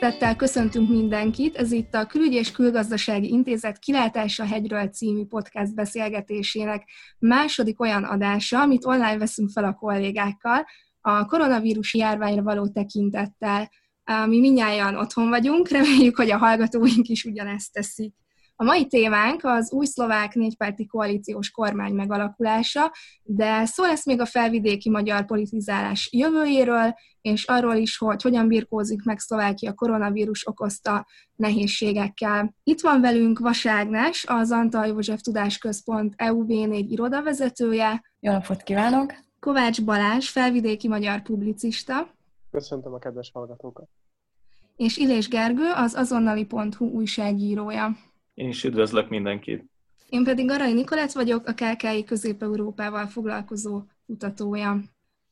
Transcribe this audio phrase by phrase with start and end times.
[0.00, 6.88] Szeretettel köszöntünk mindenkit, ez itt a Külügy és Külgazdasági Intézet Kilátása hegyről című podcast beszélgetésének
[7.18, 10.66] második olyan adása, amit online veszünk fel a kollégákkal,
[11.00, 13.70] a koronavírus járványra való tekintettel.
[14.26, 18.14] Mi minnyáján otthon vagyunk, reméljük, hogy a hallgatóink is ugyanezt teszik.
[18.60, 22.92] A mai témánk az új szlovák négypárti koalíciós kormány megalakulása,
[23.22, 29.02] de szó lesz még a felvidéki magyar politizálás jövőjéről, és arról is, hogy hogyan birkózik
[29.02, 32.54] meg Szlovákia koronavírus okozta nehézségekkel.
[32.62, 38.02] Itt van velünk Vas Ágnes, az Antal József Tudásközpont EUV4 irodavezetője.
[38.20, 39.14] Jó napot kívánok!
[39.38, 42.14] Kovács Balázs, felvidéki magyar publicista.
[42.50, 43.88] Köszöntöm a kedves hallgatókat!
[44.76, 47.96] És Ilés Gergő, az azonnali.hu újságírója.
[48.40, 49.64] Én is üdvözlök mindenkit.
[50.08, 54.82] Én pedig Arai Nikolett vagyok, a KKI Közép-Európával foglalkozó kutatója.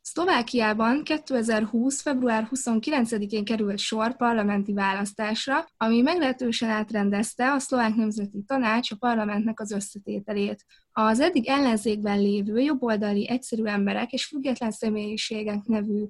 [0.00, 2.02] Szlovákiában 2020.
[2.02, 9.60] február 29-én került sor parlamenti választásra, ami meglehetősen átrendezte a szlovák nemzeti tanács a parlamentnek
[9.60, 10.64] az összetételét.
[10.92, 16.04] Az eddig ellenzékben lévő jobboldali egyszerű emberek és független személyiségek nevű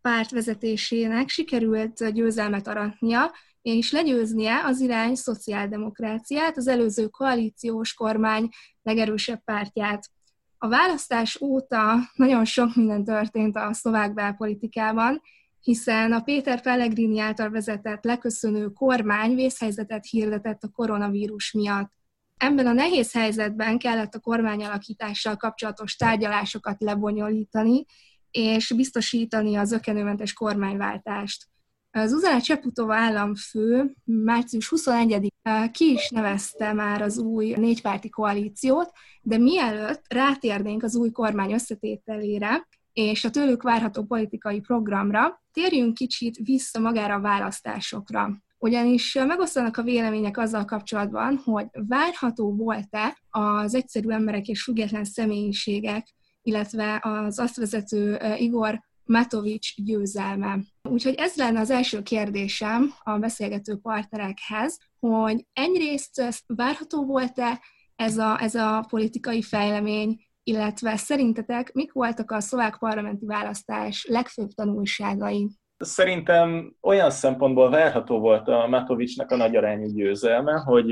[0.00, 3.30] párt vezetésének sikerült győzelmet aratnia,
[3.62, 8.48] és legyőznie az irány szociáldemokráciát, az előző koalíciós kormány
[8.82, 10.10] legerősebb pártját.
[10.58, 15.20] A választás óta nagyon sok minden történt a szlovák belpolitikában,
[15.60, 21.92] hiszen a Péter Pellegrini által vezetett leköszönő kormány vészhelyzetet hirdetett a koronavírus miatt.
[22.36, 27.84] Ebben a nehéz helyzetben kellett a kormányalakítással kapcsolatos tárgyalásokat lebonyolítani,
[28.30, 31.46] és biztosítani az ökenőmentes kormányváltást.
[31.92, 40.02] Zuzana Cseputova államfő március 21-én ki is nevezte már az új négypárti koalíciót, de mielőtt
[40.08, 47.14] rátérnénk az új kormány összetételére, és a tőlük várható politikai programra, térjünk kicsit vissza magára
[47.14, 48.42] a választásokra.
[48.58, 56.06] Ugyanis megosztanak a vélemények azzal kapcsolatban, hogy várható volt-e az egyszerű emberek és független személyiségek,
[56.42, 60.58] illetve az azt vezető Igor Matovics győzelme.
[60.82, 67.60] Úgyhogy ez lenne az első kérdésem a beszélgető partnerekhez, hogy egyrészt várható volt-e
[67.96, 74.48] ez a, ez a politikai fejlemény, illetve szerintetek mik voltak a szlovák parlamenti választás legfőbb
[74.48, 75.48] tanulságai?
[75.78, 80.86] Szerintem olyan szempontból várható volt a Matovicsnak a nagy arányú győzelme, hogy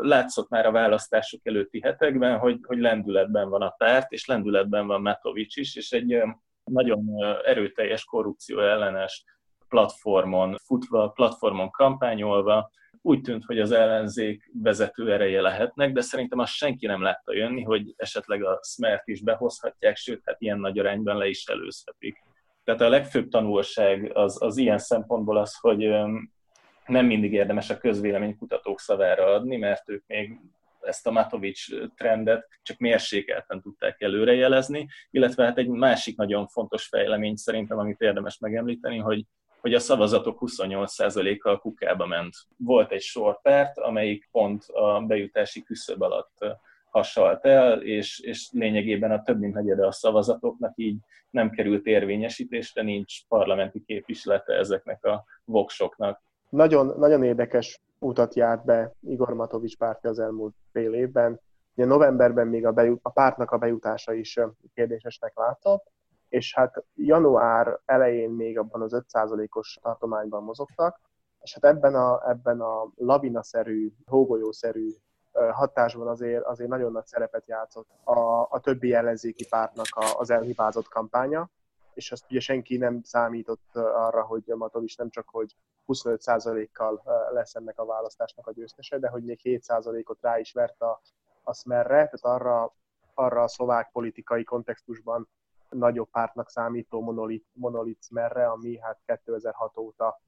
[0.00, 5.00] látszott már a választások előtti hetekben, hogy, hogy lendületben van a párt, és lendületben van
[5.00, 6.16] Matovics is, és egy
[6.70, 9.24] nagyon erőteljes korrupció ellenes
[9.68, 12.70] platformon futva, platformon kampányolva,
[13.02, 17.62] úgy tűnt, hogy az ellenzék vezető ereje lehetnek, de szerintem azt senki nem látta jönni,
[17.62, 22.22] hogy esetleg a Smert is behozhatják, sőt, hát ilyen nagy arányban le is előzhetik.
[22.64, 25.88] Tehát a legfőbb tanulság az, az ilyen szempontból az, hogy
[26.86, 30.40] nem mindig érdemes a közvéleménykutatók szavára adni, mert ők még
[30.88, 31.66] ezt a Matovics
[31.96, 38.38] trendet csak mérsékelten tudták előrejelezni, illetve hát egy másik nagyon fontos fejlemény szerintem, amit érdemes
[38.38, 39.24] megemlíteni, hogy
[39.60, 42.34] hogy a szavazatok 28%-a a kukába ment.
[42.56, 46.44] Volt egy sor párt, amelyik pont a bejutási küszöb alatt
[46.90, 50.96] hasalt el, és, és lényegében a több mint negyede a szavazatoknak így
[51.30, 56.22] nem került érvényesítésre, nincs parlamenti képviselete ezeknek a voksoknak.
[56.48, 61.40] Nagyon, nagyon érdekes utat járt be Igor Matovics pártja az elmúlt fél évben.
[61.74, 64.38] Ugye novemberben még a, bejut, a pártnak a bejutása is
[64.74, 65.90] kérdésesnek látszott,
[66.28, 71.00] és hát január elején még abban az 5%-os tartományban mozogtak,
[71.40, 74.88] és hát ebben a, ebben a lavinaszerű, hógolyószerű
[75.32, 80.88] hatásban azért, azért nagyon nagy szerepet játszott a, a többi ellenzéki pártnak a, az elhibázott
[80.88, 81.50] kampánya,
[81.98, 87.78] és azt ugye senki nem számított arra, hogy Matovics nem csak, hogy 25%-kal lesz ennek
[87.78, 91.00] a választásnak a győztese, de hogy még 7%-ot rá is vert a,
[91.42, 92.74] a Smerre, tehát arra,
[93.14, 95.28] arra a szlovák politikai kontextusban
[95.68, 100.20] nagyobb pártnak számító monolit, monolit Smerre, ami hát 2006 óta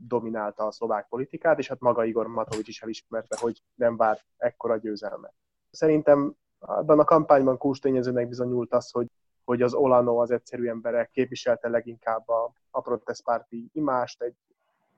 [0.00, 4.76] dominálta a szlovák politikát, és hát maga Igor Matovics is elismerte, hogy nem várt ekkora
[4.76, 5.32] győzelme.
[5.70, 9.06] Szerintem abban a kampányban kulcstényezőnek bizonyult az, hogy,
[9.44, 14.34] hogy az Olano, az egyszerű emberek képviselte leginkább a, a protestpárti imást, egy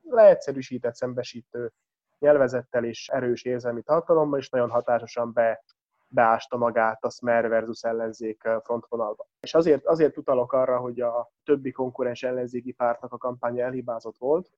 [0.03, 1.73] leegyszerűsített, szembesítő
[2.19, 5.65] nyelvezettel és erős érzelmi tartalommal, és nagyon hatásosan be,
[6.09, 9.27] beásta magát a Smer versus ellenzék frontvonalba.
[9.41, 14.51] És azért, azért utalok arra, hogy a többi konkurens ellenzéki pártnak a kampánya elhibázott volt,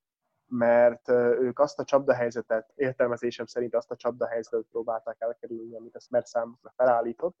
[0.47, 6.25] mert ők azt a csapdahelyzetet, értelmezésem szerint azt a csapdahelyzetet próbálták elkerülni, amit a Smer
[6.25, 7.35] számukra felállított,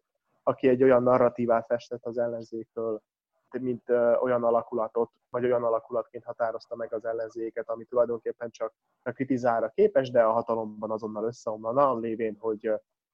[0.47, 3.01] aki egy olyan narratívát festett az ellenzékről,
[3.59, 3.89] mint
[4.19, 8.73] olyan alakulatot, vagy olyan alakulatként határozta meg az ellenzéket, ami tulajdonképpen csak
[9.03, 12.71] a kritizálra képes, de a hatalomban azonnal összeomlana, lévén, hogy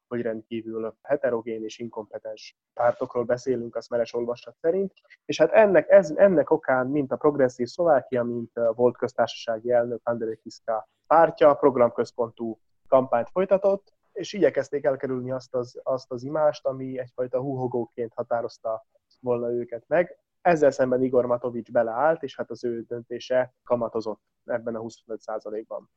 [0.08, 4.94] hogy rendkívül heterogén és inkompetens pártokról beszélünk a Szmeres olvasat szerint,
[5.26, 10.40] és hát ennek, ez, ennek okán mint a progresszív Szlovákia, mint volt köztársasági elnök Andrej
[10.44, 17.40] Kiska pártja programközpontú kampányt folytatott, és igyekezték elkerülni azt az, azt az imást, ami egyfajta
[17.40, 18.86] húhogóként határozta
[19.20, 20.18] volna őket meg.
[20.42, 25.90] Ezzel szemben Igor Matovics beleállt, és hát az ő döntése kamatozott ebben a 25%-ban.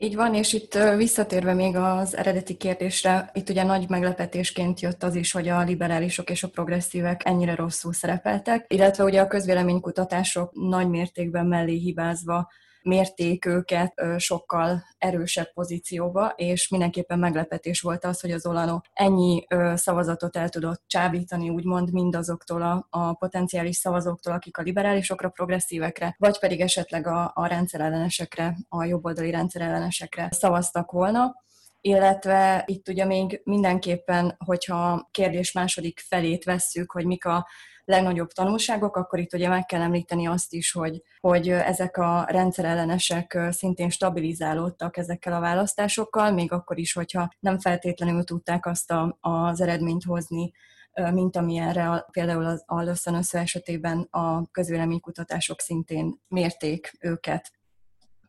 [0.00, 5.14] Így van, és itt visszatérve még az eredeti kérdésre, itt ugye nagy meglepetésként jött az
[5.14, 10.88] is, hogy a liberálisok és a progresszívek ennyire rosszul szerepeltek, illetve ugye a közvéleménykutatások nagy
[10.88, 12.48] mértékben mellé hibázva
[12.88, 20.36] mérték őket sokkal erősebb pozícióba, és mindenképpen meglepetés volt az, hogy az Olano ennyi szavazatot
[20.36, 26.60] el tudott csábítani, úgymond mindazoktól a, a potenciális szavazóktól, akik a liberálisokra, progresszívekre, vagy pedig
[26.60, 31.34] esetleg a, a rendszerellenesekre, a jobboldali rendszerellenesekre szavaztak volna.
[31.80, 37.46] Illetve itt ugye még mindenképpen, hogyha kérdés második felét vesszük, hogy mik a
[37.88, 43.38] legnagyobb tanulságok, akkor itt ugye meg kell említeni azt is, hogy, hogy ezek a rendszerellenesek
[43.50, 49.60] szintén stabilizálódtak ezekkel a választásokkal, még akkor is, hogyha nem feltétlenül tudták azt a, az
[49.60, 50.52] eredményt hozni,
[51.12, 57.57] mint amilyenre a, például az, a Lösszön esetében a közvéleménykutatások szintén mérték őket.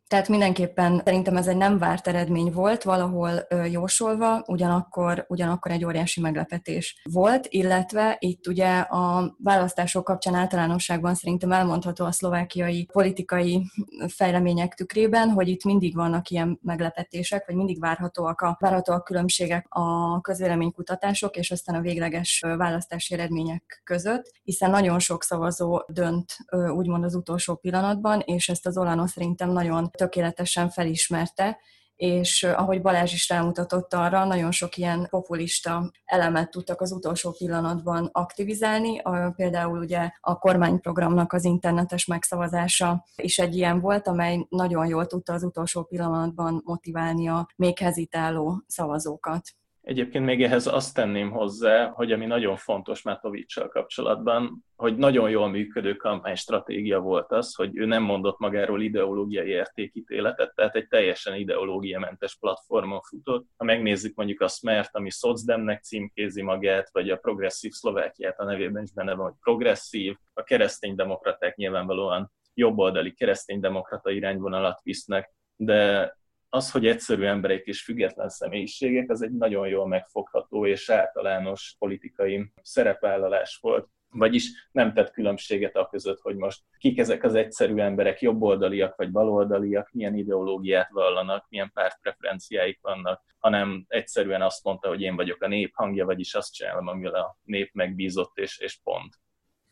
[0.09, 6.21] Tehát mindenképpen szerintem ez egy nem várt eredmény volt, valahol jósolva, ugyanakkor, ugyanakkor egy óriási
[6.21, 13.71] meglepetés volt, illetve itt ugye a választások kapcsán általánosságban szerintem elmondható a szlovákiai politikai
[14.07, 20.21] fejlemények tükrében, hogy itt mindig vannak ilyen meglepetések, vagy mindig várhatóak a várhatóak különbségek a
[20.21, 26.37] közvéleménykutatások és aztán a végleges választási eredmények között, hiszen nagyon sok szavazó dönt
[26.75, 31.57] úgymond az utolsó pillanatban, és ezt az Olano szerintem nagyon tökéletesen felismerte,
[31.95, 38.09] és ahogy Balázs is rámutatott arra, nagyon sok ilyen populista elemet tudtak az utolsó pillanatban
[38.11, 39.01] aktivizálni.
[39.35, 45.33] Például ugye a kormányprogramnak az internetes megszavazása is egy ilyen volt, amely nagyon jól tudta
[45.33, 49.41] az utolsó pillanatban motiválni a még hezitáló szavazókat.
[49.89, 55.49] Egyébként még ehhez azt tenném hozzá, hogy ami nagyon fontos Matovicsal kapcsolatban, hogy nagyon jól
[55.49, 62.37] működő kampánystratégia volt az, hogy ő nem mondott magáról ideológiai értékítéletet, tehát egy teljesen ideológiamentes
[62.39, 63.47] platformon futott.
[63.57, 68.83] Ha megnézzük mondjuk a Smert, ami Szocdemnek címkézi magát, vagy a Progresszív Szlovákiát a nevében
[68.83, 76.17] is benne van, hogy progresszív, a kereszténydemokraták nyilvánvalóan jobboldali kereszténydemokrata irányvonalat visznek, de
[76.49, 82.51] az, hogy egyszerű emberek és független személyiségek, az egy nagyon jól megfogható és általános politikai
[82.61, 83.87] szerepvállalás volt.
[84.11, 89.11] Vagyis nem tett különbséget a között, hogy most kik ezek az egyszerű emberek, jobboldaliak vagy
[89.11, 95.47] baloldaliak, milyen ideológiát vallanak, milyen pártpreferenciáik vannak, hanem egyszerűen azt mondta, hogy én vagyok a
[95.47, 99.19] nép hangja, vagyis azt csinálom, amivel a nép megbízott, és, és pont.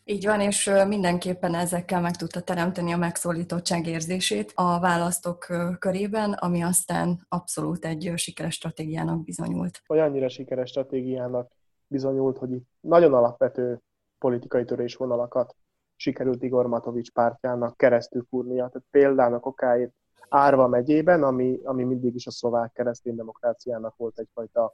[0.09, 5.48] Így van, és mindenképpen ezekkel meg tudta teremteni a megszólítottság érzését a választók
[5.80, 9.81] körében, ami aztán abszolút egy sikeres stratégiának bizonyult.
[9.88, 11.51] Olyannyira sikeres stratégiának
[11.88, 13.81] bizonyult, hogy itt nagyon alapvető
[14.17, 15.55] politikai törésvonalakat
[15.96, 18.67] sikerült Igor Matovics pártjának keresztül fúrnia.
[18.67, 19.93] Tehát példának okáért
[20.29, 24.74] Árva megyében, ami, ami mindig is a szlovák kereszténydemokráciának volt egyfajta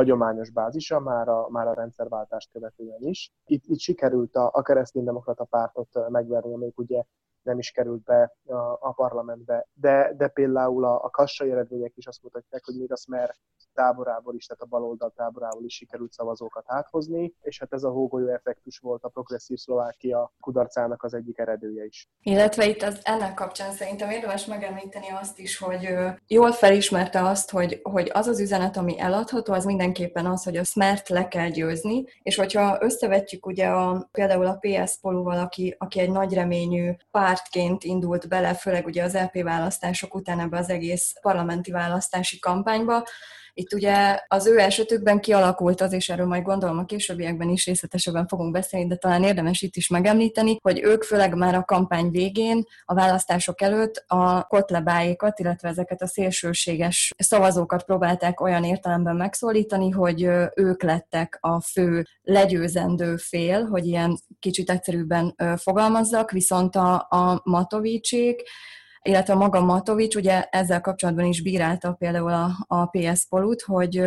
[0.00, 3.32] hagyományos bázisa, már a, már a rendszerváltást követően is.
[3.44, 7.02] Itt, itt sikerült a, a kereszténydemokrata pártot megverni, amelyik ugye
[7.42, 9.66] nem is került be a, a parlamentbe.
[9.72, 13.34] De, de például a, a kassai eredmények is azt mutatják, hogy még a Smer
[13.74, 18.28] táborából is, tehát a baloldal táborából is sikerült szavazókat áthozni, és hát ez a hógolyó
[18.28, 22.08] effektus volt a progresszív Szlovákia kudarcának az egyik eredője is.
[22.22, 25.88] Illetve itt az ennek kapcsán szerintem érdemes megemlíteni azt is, hogy
[26.26, 30.64] jól felismerte azt, hogy, hogy az az üzenet, ami eladható, az mindenképpen az, hogy a
[30.64, 36.00] Smert le kell győzni, és hogyha összevetjük ugye a, például a PS Poluval, aki, aki
[36.00, 41.14] egy nagy reményű pártként indult bele, főleg ugye az LP választások után ebbe az egész
[41.20, 43.04] parlamenti választási kampányba,
[43.54, 48.26] itt ugye az ő esetükben kialakult az, és erről majd gondolom a későbbiekben is részletesebben
[48.26, 52.64] fogunk beszélni, de talán érdemes itt is megemlíteni, hogy ők főleg már a kampány végén,
[52.84, 60.28] a választások előtt a kotlebáikat, illetve ezeket a szélsőséges szavazókat próbálták olyan értelemben megszólítani, hogy
[60.54, 68.42] ők lettek a fő legyőzendő fél, hogy ilyen kicsit egyszerűbben fogalmazzak, viszont a, a Matovicsék
[69.02, 74.02] illetve maga Matovics ugye ezzel kapcsolatban is bírálta például a, a PS Polut, hogy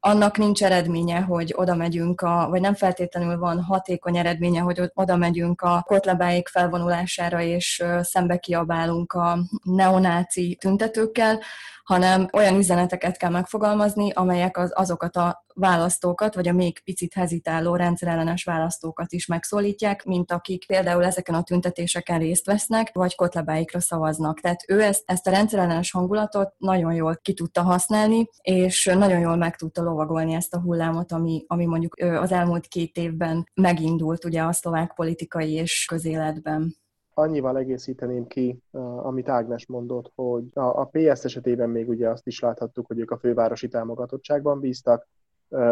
[0.00, 5.16] annak nincs eredménye, hogy oda megyünk, a, vagy nem feltétlenül van hatékony eredménye, hogy oda
[5.16, 11.40] megyünk a kotlebáik felvonulására, és szembe kiabálunk a neonáci tüntetőkkel,
[11.86, 17.76] hanem olyan üzeneteket kell megfogalmazni, amelyek az, azokat a választókat, vagy a még picit hezitáló
[17.76, 24.40] rendszerellenes választókat is megszólítják, mint akik például ezeken a tüntetéseken részt vesznek, vagy kotlebáikra szavaznak.
[24.40, 29.36] Tehát ő ezt, ezt a rendszerellenes hangulatot nagyon jól ki tudta használni, és nagyon jól
[29.36, 34.42] meg tudta lovagolni ezt a hullámot, ami, ami mondjuk az elmúlt két évben megindult ugye
[34.42, 36.76] a szlovák politikai és közéletben
[37.18, 38.62] annyival egészíteném ki,
[39.02, 43.18] amit Ágnes mondott, hogy a PS esetében még ugye azt is láthattuk, hogy ők a
[43.18, 45.08] fővárosi támogatottságban bíztak,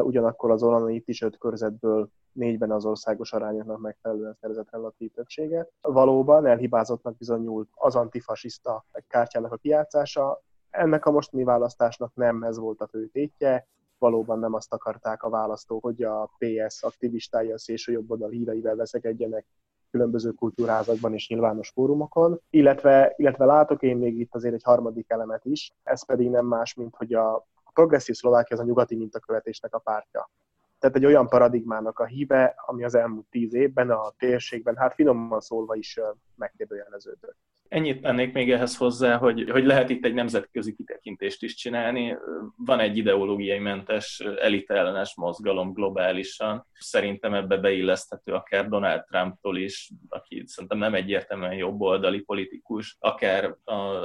[0.02, 5.72] ugyanakkor az Olano itt is öt körzetből négyben az országos arányoknak megfelelően szerzett relatív többséget.
[5.80, 10.42] Valóban elhibázottnak bizonyult az antifasiszta kártyának a kiátszása.
[10.70, 13.66] Ennek a mostani választásnak nem ez volt a fő tétje,
[13.98, 19.46] valóban nem azt akarták a választók, hogy a PS aktivistái a szélső jobboldal híveivel veszekedjenek
[19.94, 25.44] különböző kultúrázakban és nyilvános fórumokon, illetve, illetve látok én még itt azért egy harmadik elemet
[25.44, 29.78] is, ez pedig nem más, mint hogy a progresszív Szlovákia az a nyugati mintakövetésnek a
[29.78, 30.30] pártja.
[30.78, 35.40] Tehát egy olyan paradigmának a híve, ami az elmúlt tíz évben a térségben, hát finoman
[35.40, 36.00] szólva is
[36.34, 37.36] megkérdőjeleződött.
[37.68, 42.16] Ennyit tennék még ehhez hozzá, hogy, hogy lehet itt egy nemzetközi kitekintést is csinálni.
[42.56, 46.66] Van egy ideológiai mentes, elitellenes mozgalom globálisan.
[46.72, 53.56] Szerintem ebbe beilleszthető akár Donald Trumptól is, aki szerintem nem egyértelműen jobboldali politikus, akár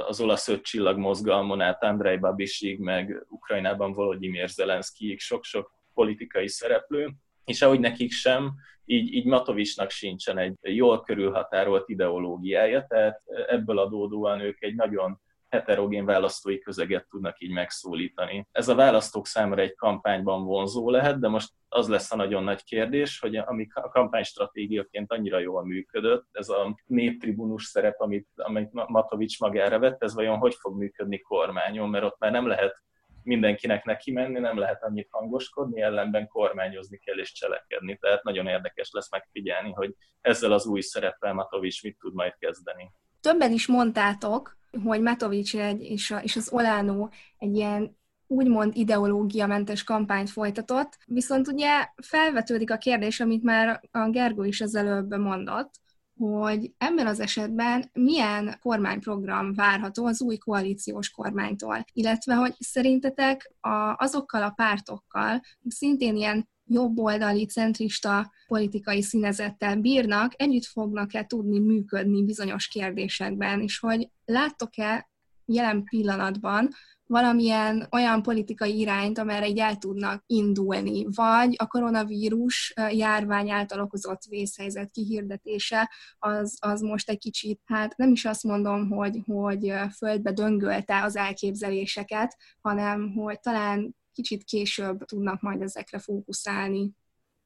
[0.06, 7.14] az olasz öt csillag mozgalmon át Andrei Babisig, meg Ukrajnában Volodymyr Zelenszkijig sok-sok politikai szereplő,
[7.44, 8.52] és ahogy nekik sem,
[8.84, 15.20] így, így Matovicsnak sincsen egy jól körülhatárolt ideológiája, tehát ebből adódóan ők egy nagyon
[15.50, 18.46] heterogén választói közeget tudnak így megszólítani.
[18.52, 22.62] Ez a választók számára egy kampányban vonzó lehet, de most az lesz a nagyon nagy
[22.64, 29.40] kérdés, hogy ami a kampánystratégiaként annyira jól működött, ez a néptribunus szerep, amit, amit Matovics
[29.40, 32.82] magára vett, ez vajon hogy fog működni kormányon, mert ott már nem lehet
[33.22, 37.98] mindenkinek neki menni, nem lehet annyit hangoskodni, ellenben kormányozni kell és cselekedni.
[37.98, 42.92] Tehát nagyon érdekes lesz megfigyelni, hogy ezzel az új szereppel Matovics mit tud majd kezdeni.
[43.20, 49.84] Többen is mondtátok, hogy Matovics egy, és, a, és az Olánó egy ilyen úgymond ideológiamentes
[49.84, 55.70] kampányt folytatott, viszont ugye felvetődik a kérdés, amit már a Gergő is az előbb mondott,
[56.20, 63.94] hogy ebben az esetben milyen kormányprogram várható az új koalíciós kormánytól, illetve hogy szerintetek a,
[63.96, 72.68] azokkal a pártokkal, szintén ilyen jobboldali, centrista politikai színezettel bírnak, együtt fognak-e tudni működni bizonyos
[72.68, 75.10] kérdésekben, és hogy láttok-e
[75.44, 76.68] jelen pillanatban
[77.10, 84.22] valamilyen olyan politikai irányt, amerre így el tudnak indulni, vagy a koronavírus járvány által okozott
[84.28, 90.32] vészhelyzet kihirdetése, az, az most egy kicsit, hát nem is azt mondom, hogy, hogy földbe
[90.32, 96.90] döngölte az elképzeléseket, hanem hogy talán kicsit később tudnak majd ezekre fókuszálni.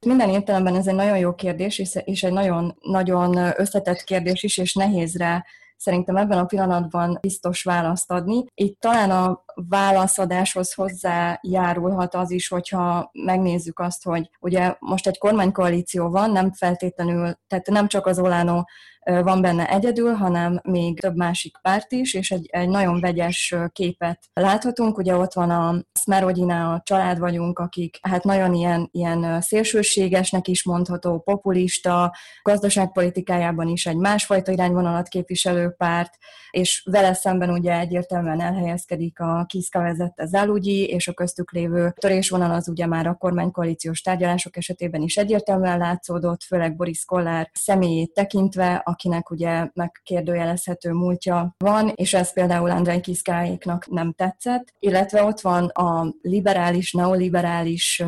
[0.05, 4.73] Minden értelemben ez egy nagyon jó kérdés, és egy nagyon, nagyon összetett kérdés is, és
[4.73, 5.45] nehéz rá
[5.77, 8.43] szerintem ebben a pillanatban biztos választ adni.
[8.53, 16.09] Itt talán a válaszadáshoz hozzájárulhat az is, hogyha megnézzük azt, hogy ugye most egy kormánykoalíció
[16.09, 18.67] van, nem feltétlenül, tehát nem csak az Olánó
[19.05, 24.19] van benne egyedül, hanem még több másik párt is, és egy, egy nagyon vegyes képet
[24.33, 24.97] láthatunk.
[24.97, 30.63] Ugye ott van a Smerodina, a család vagyunk, akik hát nagyon ilyen, ilyen szélsőségesnek is
[30.63, 36.17] mondható, populista, gazdaságpolitikájában is egy másfajta irányvonalat képviselő párt,
[36.51, 42.51] és vele szemben ugye egyértelműen elhelyezkedik a Kiszka vezette Zálugyi, és a köztük lévő törésvonal
[42.51, 48.81] az ugye már a kormánykoalíciós tárgyalások esetében is egyértelműen látszódott, főleg Boris Kollár személyét tekintve,
[48.95, 55.65] akinek ugye megkérdőjelezhető múltja van, és ez például Andrei Kiszkáéknak nem tetszett, illetve ott van
[55.65, 58.03] a liberális, neoliberális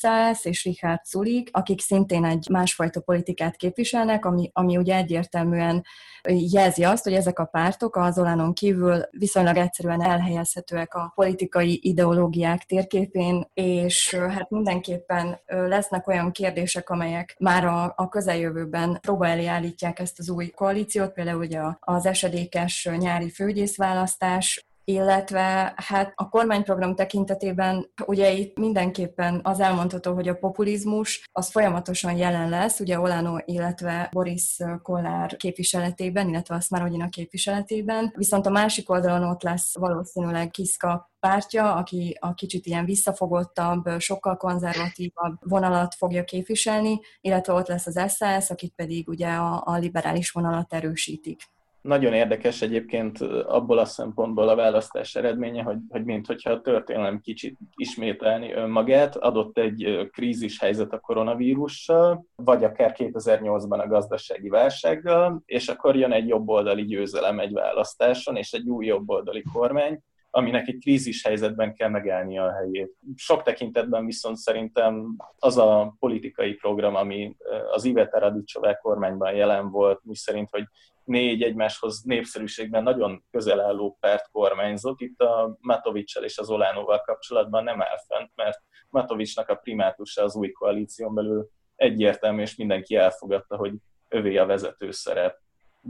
[0.00, 5.84] SAS és Richard Zulik, akik szintén egy másfajta politikát képviselnek, ami, ami ugye egyértelműen
[6.28, 12.62] jelzi azt, hogy ezek a pártok az Olánon kívül viszonylag egyszerűen elhelyezhetőek a politikai ideológiák
[12.62, 19.98] térképén, és hát mindenképpen lesznek olyan kérdések, amelyek már a, a közeljövőben próba elé állítják
[19.98, 27.90] ezt az új koalíciót, például ugye az esedékes nyári főgyészválasztás, illetve hát a kormányprogram tekintetében
[28.06, 34.08] ugye itt mindenképpen az elmondható, hogy a populizmus az folyamatosan jelen lesz, ugye Olano, illetve
[34.12, 41.10] Boris Kollár képviseletében, illetve a Szmarodina képviseletében, viszont a másik oldalon ott lesz valószínűleg Kiszka
[41.20, 48.00] pártja, aki a kicsit ilyen visszafogottabb, sokkal konzervatívabb vonalat fogja képviselni, illetve ott lesz az
[48.06, 51.42] SZSZ, akik pedig ugye a, a liberális vonalat erősítik.
[51.88, 57.20] Nagyon érdekes egyébként abból a szempontból a választás eredménye, hogy, hogy mint hogyha a történelem
[57.20, 65.42] kicsit ismételni önmagát, adott egy krízis helyzet a koronavírussal, vagy akár 2008-ban a gazdasági válsággal,
[65.44, 70.00] és akkor jön egy jobboldali győzelem egy választáson, és egy új jobboldali kormány,
[70.38, 72.92] aminek egy krízis helyzetben kell megállnia a helyét.
[73.14, 77.36] Sok tekintetben viszont szerintem az a politikai program, ami
[77.70, 80.64] az Iveta Radicsová kormányban jelen volt, mi szerint, hogy
[81.04, 85.00] négy egymáshoz népszerűségben nagyon közel álló párt kormányzott.
[85.00, 90.36] Itt a Matovicsal és az Olánóval kapcsolatban nem áll fent, mert Matovicsnak a primátusa az
[90.36, 93.72] új koalíción belül egyértelmű, és mindenki elfogadta, hogy
[94.08, 95.38] övé a vezető szerep.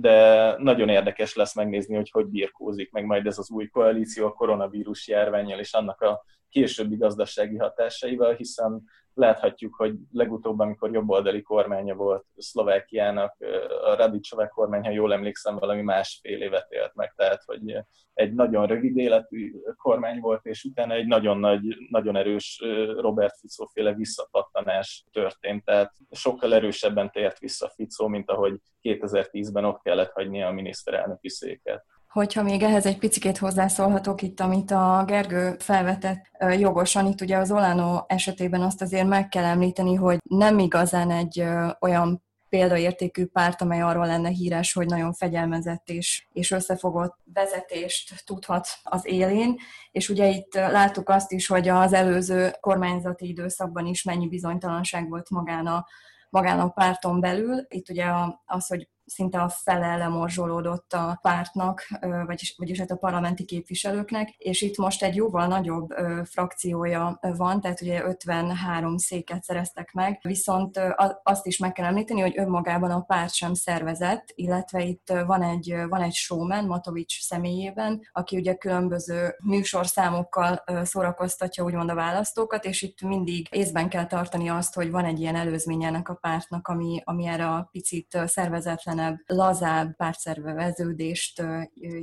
[0.00, 4.32] De nagyon érdekes lesz megnézni, hogy hogy birkózik meg majd ez az új koalíció a
[4.32, 8.82] koronavírus járványjal és annak a későbbi gazdasági hatásaival, hiszen
[9.18, 13.36] láthatjuk, hogy legutóbb, amikor jobboldali kormánya volt Szlovákiának,
[13.84, 17.78] a Radicsová kormány, ha jól emlékszem, valami másfél évet élt meg, tehát hogy
[18.14, 22.62] egy nagyon rövid életű kormány volt, és utána egy nagyon nagy, nagyon erős
[22.96, 29.82] Robert Fico féle visszapattanás történt, tehát sokkal erősebben tért vissza Fico, mint ahogy 2010-ben ott
[29.82, 31.84] kellett hagynia a miniszterelnöki széket.
[32.18, 36.24] Hogyha még ehhez egy picit hozzászólhatok itt, amit a Gergő felvetett
[36.58, 41.44] jogosan, itt ugye az Olano esetében azt azért meg kell említeni, hogy nem igazán egy
[41.80, 48.68] olyan példaértékű párt, amely arról lenne híres, hogy nagyon fegyelmezett és, és összefogott vezetést tudhat
[48.82, 49.56] az élén.
[49.90, 55.30] És ugye itt láttuk azt is, hogy az előző kormányzati időszakban is mennyi bizonytalanság volt
[55.30, 55.86] magán a,
[56.30, 57.66] magán a párton belül.
[57.68, 58.06] Itt ugye
[58.44, 61.88] az, hogy szinte a fele lemorzsolódott a pártnak,
[62.26, 65.88] vagyis, vagyis hát a parlamenti képviselőknek, és itt most egy jóval nagyobb
[66.24, 70.80] frakciója van, tehát ugye 53 széket szereztek meg, viszont
[71.22, 75.76] azt is meg kell említeni, hogy önmagában a párt sem szervezett, illetve itt van egy,
[75.88, 83.00] van egy showman, Matovics személyében, aki ugye különböző műsorszámokkal szórakoztatja úgymond a választókat, és itt
[83.00, 87.26] mindig észben kell tartani azt, hogy van egy ilyen előzmény ennek a pártnak, ami, ami
[87.26, 91.42] erre a picit szervezetlen modernebb, lazább pártszerveződést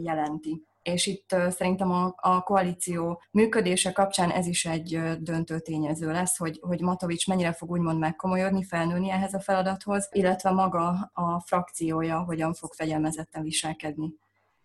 [0.03, 0.63] jelenti.
[0.81, 6.59] És itt szerintem a, a koalíció működése kapcsán ez is egy döntő tényező lesz, hogy,
[6.61, 12.53] hogy Matovics mennyire fog úgymond megkomolyodni, felnőni ehhez a feladathoz, illetve maga a frakciója hogyan
[12.53, 14.13] fog fegyelmezetten viselkedni.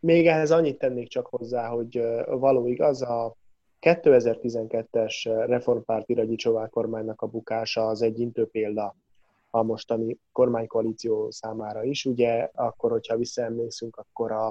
[0.01, 3.37] Még ehhez annyit tennék csak hozzá, hogy való igaz, a
[3.81, 8.97] 2012-es reformpárti Ragyicsová kormánynak a bukása az egy intő példa
[9.51, 12.05] a mostani kormánykoalíció számára is.
[12.05, 14.47] Ugye akkor, hogyha visszaemlékszünk, akkor a,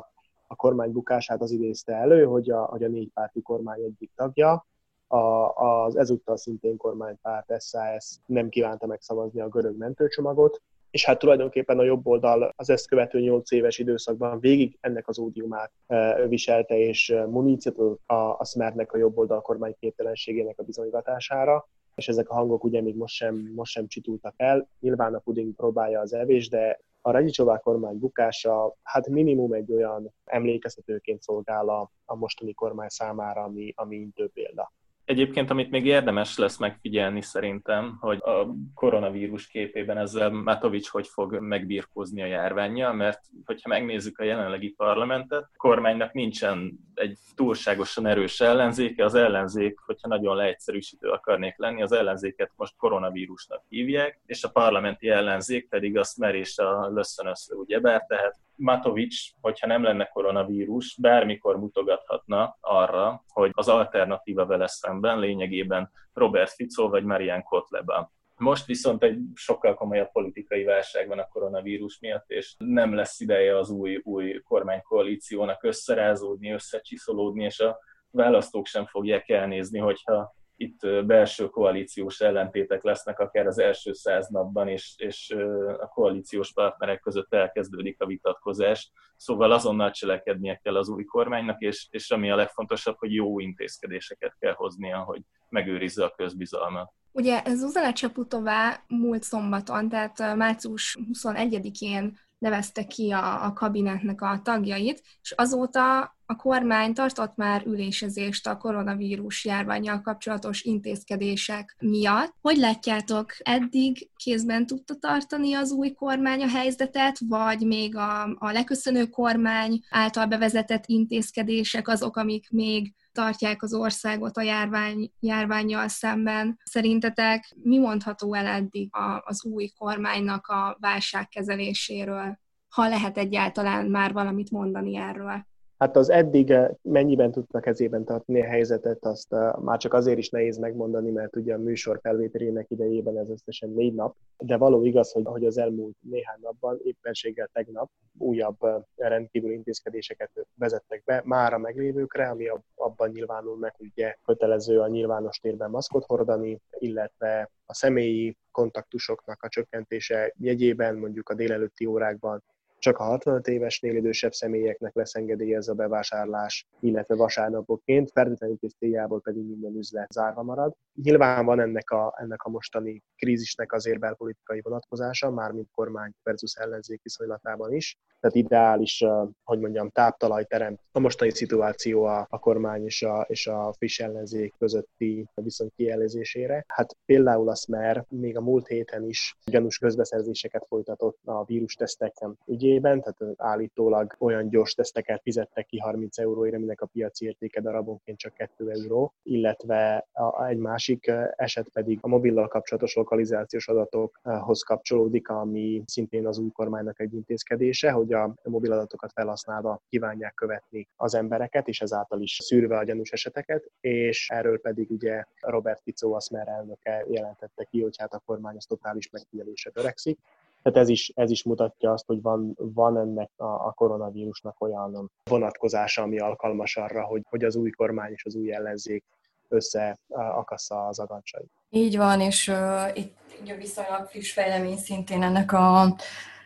[0.47, 4.67] a kormány bukását az idézte elő, hogy a, hogy a négypárti kormány egyik tagja,
[5.07, 11.79] a, az ezúttal szintén kormánypárt SAS nem kívánta megszavazni a görög mentőcsomagot, és hát tulajdonképpen
[11.79, 16.77] a jobb oldal az ezt követő 8 éves időszakban végig ennek az ódiumát e, viselte,
[16.77, 21.67] és muníciót a, a Smernek a jobb oldal kormány képtelenségének a bizonygatására
[21.99, 24.69] és ezek a hangok ugye még most sem, most sem csitultak el.
[24.79, 30.13] Nyilván a puding próbálja az evés, de a Ragyicsová kormány bukása hát minimum egy olyan
[30.23, 34.73] emlékeztetőként szolgál a, a mostani kormány számára, ami, ami intő példa.
[35.09, 41.39] Egyébként, amit még érdemes lesz megfigyelni szerintem, hogy a koronavírus képében ezzel Matovics hogy fog
[41.39, 48.39] megbírkozni a járványjal, mert hogyha megnézzük a jelenlegi parlamentet, a kormánynak nincsen egy túlságosan erős
[48.39, 54.49] ellenzéke, az ellenzék, hogyha nagyon leegyszerűsítő akarnék lenni, az ellenzéket most koronavírusnak hívják, és a
[54.49, 61.57] parlamenti ellenzék pedig azt merés a lösszönössző, ugyebár, tehát Matovics, hogyha nem lenne koronavírus, bármikor
[61.57, 68.11] mutogathatna arra, hogy az alternatíva vele szemben lényegében Robert Fico vagy Marian Kotleba.
[68.35, 73.57] Most viszont egy sokkal komolyabb politikai válság van a koronavírus miatt, és nem lesz ideje
[73.57, 77.79] az új, új kormánykoalíciónak összerázódni, összecsiszolódni, és a
[78.11, 84.67] választók sem fogják elnézni, hogyha itt belső koalíciós ellentétek lesznek akár az első száz napban,
[84.67, 85.35] és, és
[85.79, 88.91] a koalíciós partnerek között elkezdődik a vitatkozás.
[89.15, 94.35] Szóval azonnal cselekednie kell az új kormánynak, és, és ami a legfontosabb, hogy jó intézkedéseket
[94.39, 96.93] kell hoznia, hogy megőrizze a közbizalmat.
[97.11, 105.02] Ugye Zuzana Csaputová múlt szombaton, tehát március 21-én nevezte ki a, a kabinetnek a tagjait,
[105.21, 112.34] és azóta a kormány tartott már ülésezést a koronavírus járványjal kapcsolatos intézkedések miatt.
[112.41, 118.52] Hogy látjátok, eddig kézben tudta tartani az új kormány a helyzetet, vagy még a, a
[118.52, 126.59] leköszönő kormány által bevezetett intézkedések azok, amik még tartják az országot a járvány, járványjal szemben.
[126.63, 132.39] Szerintetek mi mondható el eddig az új kormánynak a válságkezeléséről?
[132.69, 135.47] Ha lehet egyáltalán már valamit mondani erről.
[135.79, 140.17] Hát az eddig eh, mennyiben tudtak kezében tartani a helyzetet, azt eh, már csak azért
[140.17, 144.85] is nehéz megmondani, mert ugye a műsor felvételének idejében ez összesen négy nap, de való
[144.85, 151.21] igaz, hogy, hogy az elmúlt néhány napban, éppenséggel tegnap újabb eh, rendkívül intézkedéseket vezettek be
[151.25, 157.51] már a meglévőkre, ami abban nyilvánul meg, ugye kötelező a nyilvános térben maszkot hordani, illetve
[157.65, 162.43] a személyi kontaktusoknak a csökkentése jegyében mondjuk a délelőtti órákban
[162.79, 169.43] csak a 65 évesnél idősebb személyeknek lesz engedélyez a bevásárlás, illetve vasárnapoként, fertőtlenítés céljából pedig
[169.43, 170.73] minden üzlet zárva marad.
[170.93, 177.01] Nyilván van ennek a, ennek a mostani krízisnek azért belpolitikai vonatkozása, mármint kormány versus ellenzék
[177.03, 177.97] viszonylatában is.
[178.19, 179.05] Tehát ideális,
[179.43, 183.99] hogy mondjam, táptalaj teremt a mostani szituáció a, a kormány és a, és a friss
[183.99, 186.63] ellenzék közötti viszony kielezésére.
[186.67, 192.13] Hát például a Smer még a múlt héten is gyanús közbeszerzéseket folytatott a vírustesztek
[192.45, 198.17] ügyében, tehát állítólag olyan gyors teszteket fizettek ki 30 euróért, aminek a piaci értéke darabonként
[198.17, 205.29] csak 2 euró, illetve a, egy másik eset pedig a mobillal kapcsolatos lokalizációs adatokhoz kapcsolódik,
[205.29, 211.67] ami szintén az új kormánynak egy intézkedése, hogy a mobiladatokat felhasználva kívánják követni az embereket,
[211.67, 216.47] és ezáltal is szűrve a gyanús eseteket, és erről pedig ugye Robert Fico, a Smer
[216.47, 220.19] elnöke jelentette ki, hogy hát a kormány az totális megfigyelésre törekszik.
[220.61, 225.11] Tehát ez is, ez is mutatja azt, hogy van, van ennek a, a koronavírusnak olyan
[225.23, 229.03] vonatkozása, ami alkalmas arra, hogy, hogy az új kormány és az új ellenzék
[229.47, 231.49] összeakassza az agancsait.
[231.69, 233.17] Így van, és uh, itt
[233.57, 235.95] viszonylag friss fejlemény szintén ennek a